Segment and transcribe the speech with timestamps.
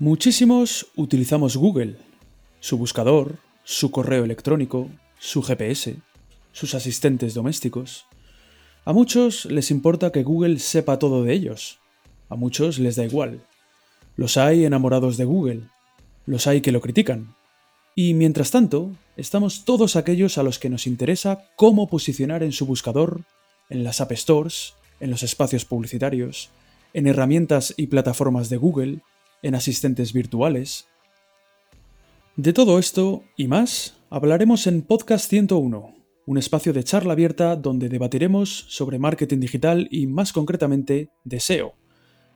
[0.00, 1.96] Muchísimos utilizamos Google,
[2.60, 5.96] su buscador, su correo electrónico, su GPS,
[6.52, 8.06] sus asistentes domésticos.
[8.84, 11.80] A muchos les importa que Google sepa todo de ellos.
[12.28, 13.40] A muchos les da igual.
[14.14, 15.62] Los hay enamorados de Google.
[16.26, 17.34] Los hay que lo critican.
[17.96, 22.66] Y mientras tanto, estamos todos aquellos a los que nos interesa cómo posicionar en su
[22.66, 23.24] buscador,
[23.68, 26.50] en las App Stores, en los espacios publicitarios,
[26.94, 29.00] en herramientas y plataformas de Google,
[29.42, 30.88] en asistentes virtuales.
[32.36, 35.94] De todo esto y más hablaremos en Podcast 101,
[36.26, 41.74] un espacio de charla abierta donde debatiremos sobre marketing digital y más concretamente de SEO.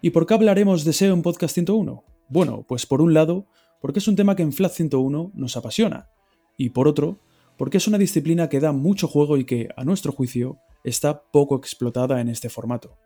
[0.00, 2.04] ¿Y por qué hablaremos de SEO en Podcast 101?
[2.28, 3.46] Bueno, pues por un lado,
[3.80, 6.08] porque es un tema que en Flat 101 nos apasiona,
[6.56, 7.20] y por otro,
[7.56, 11.56] porque es una disciplina que da mucho juego y que, a nuestro juicio, está poco
[11.56, 12.96] explotada en este formato.